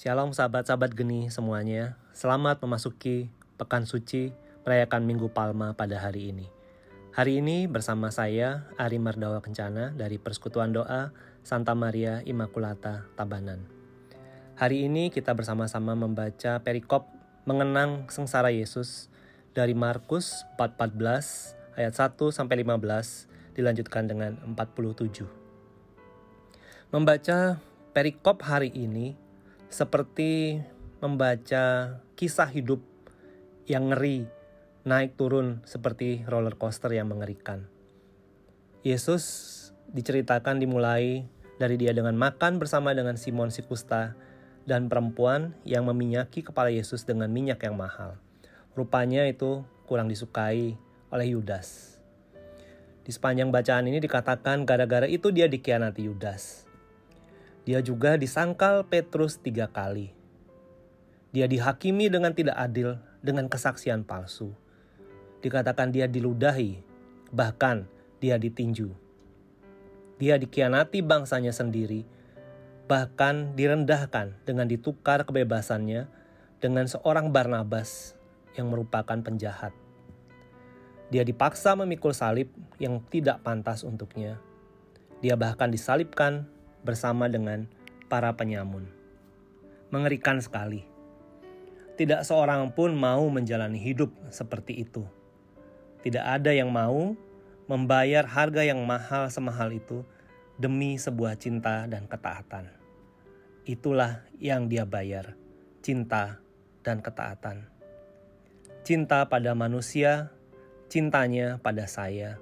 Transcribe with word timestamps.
Shalom 0.00 0.32
sahabat-sahabat 0.32 0.96
geni 0.96 1.28
semuanya. 1.28 2.00
Selamat 2.16 2.56
memasuki 2.64 3.28
Pekan 3.60 3.84
Suci 3.84 4.32
merayakan 4.64 5.04
Minggu 5.04 5.28
Palma 5.28 5.76
pada 5.76 6.00
hari 6.00 6.32
ini. 6.32 6.48
Hari 7.12 7.44
ini 7.44 7.68
bersama 7.68 8.08
saya 8.08 8.64
Ari 8.80 8.96
Mardawa 8.96 9.44
Kencana 9.44 9.92
dari 9.92 10.16
Persekutuan 10.16 10.72
Doa 10.72 11.12
Santa 11.44 11.76
Maria 11.76 12.24
Immaculata 12.24 13.12
Tabanan. 13.12 13.68
Hari 14.56 14.88
ini 14.88 15.12
kita 15.12 15.36
bersama-sama 15.36 15.92
membaca 15.92 16.64
perikop 16.64 17.04
mengenang 17.44 18.08
sengsara 18.08 18.48
Yesus 18.48 19.12
dari 19.52 19.76
Markus 19.76 20.48
4:14 20.56 21.76
ayat 21.76 21.92
1 21.92 22.32
sampai 22.32 22.64
15 22.64 23.28
dilanjutkan 23.52 24.08
dengan 24.08 24.40
47. 24.48 25.28
Membaca 26.88 27.60
perikop 27.92 28.40
hari 28.48 28.72
ini 28.72 29.28
seperti 29.70 30.58
membaca 30.98 31.96
kisah 32.18 32.50
hidup 32.50 32.82
yang 33.70 33.94
ngeri, 33.94 34.26
naik 34.82 35.14
turun 35.14 35.62
seperti 35.62 36.26
roller 36.26 36.58
coaster 36.58 36.90
yang 36.90 37.06
mengerikan. 37.06 37.70
Yesus 38.82 39.22
diceritakan 39.94 40.58
dimulai 40.58 41.24
dari 41.62 41.78
dia 41.78 41.94
dengan 41.94 42.18
makan 42.18 42.58
bersama 42.58 42.90
dengan 42.90 43.14
Simon 43.14 43.54
si 43.54 43.62
kusta 43.62 44.18
dan 44.66 44.90
perempuan 44.90 45.54
yang 45.62 45.86
meminyaki 45.86 46.42
kepala 46.42 46.74
Yesus 46.74 47.06
dengan 47.06 47.30
minyak 47.30 47.62
yang 47.62 47.78
mahal. 47.78 48.18
Rupanya 48.74 49.24
itu 49.30 49.62
kurang 49.86 50.10
disukai 50.10 50.74
oleh 51.14 51.26
Yudas. 51.30 51.98
Di 53.06 53.10
sepanjang 53.10 53.50
bacaan 53.50 53.86
ini 53.90 53.98
dikatakan 53.98 54.62
gara-gara 54.66 55.06
itu 55.06 55.30
dia 55.34 55.50
dikhianati 55.50 56.06
Yudas. 56.06 56.69
Dia 57.68 57.84
juga 57.84 58.16
disangkal 58.16 58.88
Petrus 58.88 59.36
tiga 59.36 59.68
kali. 59.68 60.16
Dia 61.30 61.46
dihakimi 61.46 62.10
dengan 62.10 62.32
tidak 62.32 62.56
adil 62.56 62.98
dengan 63.20 63.46
kesaksian 63.46 64.02
palsu. 64.02 64.56
Dikatakan 65.44 65.92
dia 65.92 66.08
diludahi, 66.08 66.80
bahkan 67.30 67.86
dia 68.18 68.36
ditinju. 68.40 68.92
Dia 70.20 70.36
dikhianati 70.36 71.00
bangsanya 71.00 71.52
sendiri, 71.52 72.04
bahkan 72.84 73.56
direndahkan 73.56 74.36
dengan 74.44 74.68
ditukar 74.68 75.24
kebebasannya 75.24 76.10
dengan 76.60 76.84
seorang 76.84 77.32
Barnabas 77.32 78.18
yang 78.52 78.68
merupakan 78.68 79.16
penjahat. 79.16 79.72
Dia 81.08 81.24
dipaksa 81.24 81.74
memikul 81.74 82.12
salib 82.12 82.52
yang 82.76 83.00
tidak 83.08 83.40
pantas 83.42 83.82
untuknya. 83.82 84.38
Dia 85.24 85.34
bahkan 85.34 85.72
disalibkan 85.72 86.46
bersama 86.80 87.28
dengan 87.28 87.68
para 88.10 88.34
penyamun. 88.34 88.88
Mengerikan 89.92 90.40
sekali. 90.42 90.86
Tidak 91.94 92.24
seorang 92.24 92.72
pun 92.72 92.96
mau 92.96 93.28
menjalani 93.28 93.76
hidup 93.76 94.10
seperti 94.32 94.80
itu. 94.80 95.04
Tidak 96.00 96.24
ada 96.24 96.50
yang 96.50 96.72
mau 96.72 97.12
membayar 97.68 98.24
harga 98.24 98.64
yang 98.64 98.80
mahal 98.88 99.28
semahal 99.28 99.68
itu 99.70 100.02
demi 100.56 100.96
sebuah 100.96 101.36
cinta 101.36 101.84
dan 101.84 102.08
ketaatan. 102.08 102.72
Itulah 103.68 104.24
yang 104.40 104.66
dia 104.72 104.88
bayar, 104.88 105.36
cinta 105.84 106.40
dan 106.80 107.04
ketaatan. 107.04 107.68
Cinta 108.80 109.28
pada 109.28 109.52
manusia, 109.52 110.32
cintanya 110.88 111.60
pada 111.60 111.84
saya, 111.84 112.40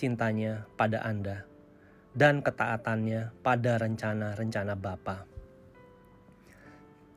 cintanya 0.00 0.64
pada 0.80 1.04
Anda 1.04 1.53
dan 2.14 2.40
ketaatannya 2.40 3.34
pada 3.42 3.76
rencana-rencana 3.82 4.78
Bapa. 4.78 5.26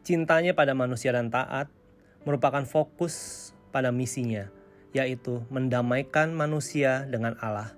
Cintanya 0.02 0.58
pada 0.58 0.74
manusia 0.74 1.14
dan 1.14 1.30
taat 1.30 1.70
merupakan 2.26 2.66
fokus 2.66 3.50
pada 3.70 3.94
misinya, 3.94 4.50
yaitu 4.92 5.46
mendamaikan 5.54 6.34
manusia 6.34 7.06
dengan 7.06 7.38
Allah, 7.38 7.78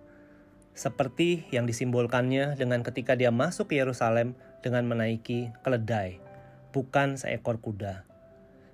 seperti 0.72 1.44
yang 1.52 1.68
disimbolkannya 1.68 2.56
dengan 2.56 2.80
ketika 2.88 3.20
dia 3.20 3.36
masuk 3.36 3.76
ke 3.76 3.84
Yerusalem 3.84 4.34
dengan 4.64 4.88
menaiki 4.88 5.52
keledai, 5.60 6.24
bukan 6.72 7.20
seekor 7.20 7.60
kuda. 7.60 8.08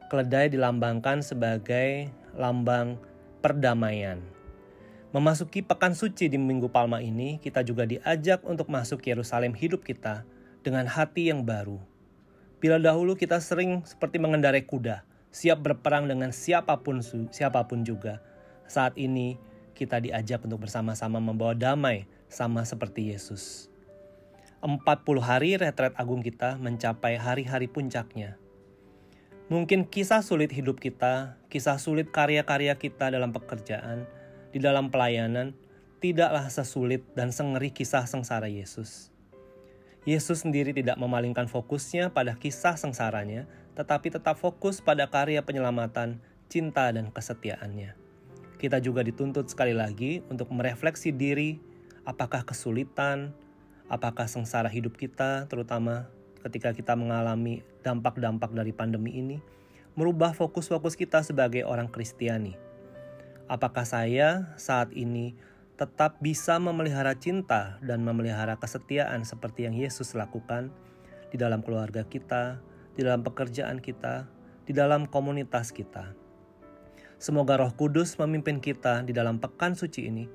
Keledai 0.05 0.53
dilambangkan 0.53 1.25
sebagai 1.25 2.13
lambang 2.37 3.01
perdamaian 3.41 4.34
Memasuki 5.15 5.63
pekan 5.63 5.95
suci 5.95 6.27
di 6.27 6.35
Minggu 6.35 6.67
Palma 6.67 6.99
ini, 6.99 7.39
kita 7.39 7.63
juga 7.63 7.87
diajak 7.87 8.43
untuk 8.43 8.67
masuk 8.67 8.99
Yerusalem 8.99 9.55
hidup 9.55 9.87
kita 9.87 10.27
dengan 10.59 10.83
hati 10.91 11.31
yang 11.31 11.47
baru. 11.47 11.79
Bila 12.59 12.75
dahulu 12.83 13.15
kita 13.15 13.39
sering 13.39 13.79
seperti 13.87 14.19
mengendarai 14.19 14.67
kuda, 14.67 15.07
siap 15.31 15.63
berperang 15.63 16.11
dengan 16.11 16.35
siapa 16.35 16.83
pun 16.83 16.99
siapa 17.31 17.63
pun 17.63 17.87
juga. 17.87 18.19
Saat 18.67 18.99
ini 18.99 19.39
kita 19.71 20.03
diajak 20.03 20.43
untuk 20.43 20.67
bersama-sama 20.67 21.23
membawa 21.23 21.55
damai 21.55 22.11
sama 22.27 22.67
seperti 22.67 23.15
Yesus. 23.15 23.71
40 24.59 24.83
hari 25.23 25.55
retret 25.55 25.95
agung 25.95 26.27
kita 26.27 26.59
mencapai 26.59 27.15
hari-hari 27.15 27.71
puncaknya. 27.71 28.35
Mungkin 29.47 29.87
kisah 29.87 30.27
sulit 30.27 30.51
hidup 30.51 30.83
kita, 30.83 31.39
kisah 31.47 31.79
sulit 31.79 32.11
karya-karya 32.11 32.75
kita 32.75 33.15
dalam 33.15 33.31
pekerjaan, 33.31 34.03
di 34.55 34.63
dalam 34.63 34.87
pelayanan 34.87 35.51
tidaklah 35.99 36.47
sesulit 36.47 37.03
dan 37.11 37.35
sengeri 37.35 37.75
kisah 37.75 38.07
sengsara 38.07 38.47
Yesus. 38.47 39.11
Yesus 40.07 40.47
sendiri 40.47 40.71
tidak 40.71 40.95
memalingkan 40.95 41.51
fokusnya 41.51 42.15
pada 42.15 42.39
kisah 42.39 42.79
sengsaranya, 42.79 43.51
tetapi 43.75 44.15
tetap 44.15 44.39
fokus 44.39 44.79
pada 44.79 45.11
karya 45.11 45.43
penyelamatan, 45.43 46.23
cinta, 46.47 46.87
dan 46.87 47.11
kesetiaannya. 47.11 47.99
Kita 48.55 48.79
juga 48.79 49.03
dituntut 49.03 49.51
sekali 49.51 49.75
lagi 49.75 50.23
untuk 50.31 50.47
merefleksi 50.55 51.11
diri, 51.11 51.59
apakah 52.07 52.47
kesulitan, 52.47 53.35
apakah 53.91 54.31
sengsara 54.31 54.71
hidup 54.71 54.95
kita, 54.95 55.51
terutama 55.51 56.07
ketika 56.47 56.71
kita 56.71 56.95
mengalami 56.95 57.59
dampak-dampak 57.83 58.55
dari 58.55 58.71
pandemi 58.71 59.19
ini, 59.19 59.43
merubah 59.99 60.31
fokus-fokus 60.31 60.95
kita 60.95 61.25
sebagai 61.27 61.67
orang 61.67 61.91
Kristiani 61.91 62.74
Apakah 63.45 63.85
saya 63.85 64.57
saat 64.57 64.89
ini 64.97 65.37
tetap 65.77 66.17
bisa 66.17 66.57
memelihara 66.57 67.13
cinta 67.13 67.77
dan 67.85 68.01
memelihara 68.01 68.57
kesetiaan 68.57 69.21
seperti 69.21 69.69
yang 69.69 69.77
Yesus 69.77 70.17
lakukan 70.17 70.73
di 71.29 71.37
dalam 71.37 71.61
keluarga 71.61 72.01
kita, 72.09 72.57
di 72.97 73.05
dalam 73.05 73.21
pekerjaan 73.21 73.77
kita, 73.77 74.25
di 74.65 74.73
dalam 74.73 75.05
komunitas 75.05 75.69
kita? 75.69 76.17
Semoga 77.21 77.61
Roh 77.61 77.69
Kudus 77.77 78.17
memimpin 78.17 78.57
kita 78.57 79.05
di 79.05 79.13
dalam 79.13 79.37
pekan 79.37 79.77
suci 79.77 80.09
ini 80.09 80.25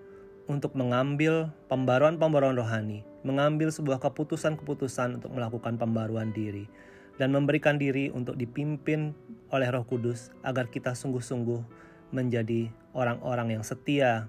untuk 0.46 0.78
mengambil 0.78 1.50
pembaruan-pembaruan 1.66 2.54
rohani, 2.54 3.02
mengambil 3.26 3.74
sebuah 3.74 3.98
keputusan-keputusan 4.06 5.18
untuk 5.18 5.34
melakukan 5.34 5.74
pembaruan 5.82 6.30
diri, 6.30 6.70
dan 7.18 7.34
memberikan 7.34 7.74
diri 7.74 8.06
untuk 8.14 8.38
dipimpin 8.38 9.18
oleh 9.50 9.66
Roh 9.66 9.82
Kudus 9.82 10.30
agar 10.46 10.70
kita 10.70 10.94
sungguh-sungguh 10.94 11.89
menjadi 12.10 12.70
orang-orang 12.94 13.58
yang 13.58 13.64
setia 13.66 14.26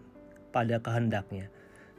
pada 0.54 0.82
kehendaknya. 0.82 1.50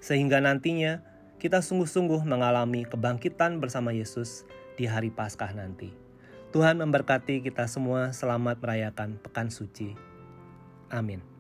Sehingga 0.03 0.43
nantinya 0.43 1.03
kita 1.43 1.59
sungguh-sungguh 1.59 2.23
mengalami 2.23 2.87
kebangkitan 2.87 3.59
bersama 3.59 3.91
Yesus 3.91 4.47
di 4.79 4.87
hari 4.87 5.11
Paskah 5.11 5.51
nanti. 5.55 5.91
Tuhan 6.53 6.79
memberkati 6.79 7.41
kita 7.43 7.65
semua 7.65 8.13
selamat 8.13 8.61
merayakan 8.61 9.17
pekan 9.19 9.49
suci. 9.49 9.97
Amin. 10.93 11.32